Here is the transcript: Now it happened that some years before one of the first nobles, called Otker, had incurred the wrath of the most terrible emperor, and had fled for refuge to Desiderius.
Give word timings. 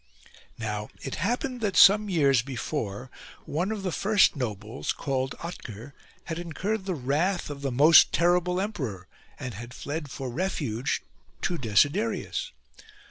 Now 0.57 0.89
it 1.03 1.13
happened 1.21 1.61
that 1.61 1.77
some 1.77 2.09
years 2.09 2.41
before 2.41 3.11
one 3.45 3.71
of 3.71 3.83
the 3.83 3.91
first 3.91 4.35
nobles, 4.35 4.93
called 4.93 5.35
Otker, 5.41 5.91
had 6.23 6.39
incurred 6.39 6.85
the 6.85 6.95
wrath 6.95 7.51
of 7.51 7.61
the 7.61 7.71
most 7.71 8.11
terrible 8.11 8.59
emperor, 8.59 9.05
and 9.39 9.53
had 9.53 9.75
fled 9.75 10.09
for 10.09 10.31
refuge 10.31 11.03
to 11.43 11.59
Desiderius. 11.59 12.51